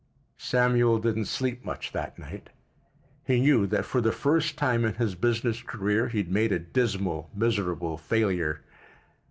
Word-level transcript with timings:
Samuel 0.39 0.97
didn't 0.97 1.25
sleep 1.25 1.63
much 1.63 1.91
that 1.91 2.17
night. 2.17 2.49
He 3.23 3.39
knew 3.39 3.67
that 3.67 3.85
for 3.85 4.01
the 4.01 4.11
first 4.11 4.57
time 4.57 4.83
in 4.83 4.95
his 4.95 5.13
business 5.13 5.61
career 5.61 6.07
he 6.07 6.17
had 6.17 6.31
made 6.31 6.51
a 6.51 6.57
dismal, 6.57 7.29
miserable 7.35 7.97
failure. 7.99 8.61